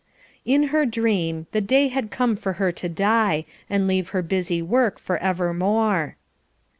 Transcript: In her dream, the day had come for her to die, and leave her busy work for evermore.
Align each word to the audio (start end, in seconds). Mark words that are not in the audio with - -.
In 0.45 0.69
her 0.73 0.83
dream, 0.87 1.45
the 1.51 1.61
day 1.61 1.89
had 1.89 2.09
come 2.09 2.35
for 2.35 2.53
her 2.53 2.71
to 2.71 2.89
die, 2.89 3.45
and 3.69 3.85
leave 3.87 4.09
her 4.09 4.23
busy 4.23 4.59
work 4.59 4.97
for 4.97 5.17
evermore. 5.19 6.15